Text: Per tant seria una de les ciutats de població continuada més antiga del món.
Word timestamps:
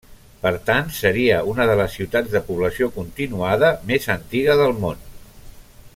Per 0.43 0.51
tant 0.69 0.87
seria 0.99 1.35
una 1.51 1.67
de 1.73 1.75
les 1.81 1.97
ciutats 1.99 2.33
de 2.37 2.43
població 2.49 2.89
continuada 2.97 3.73
més 3.93 4.09
antiga 4.19 4.57
del 4.63 4.75
món. 4.87 5.09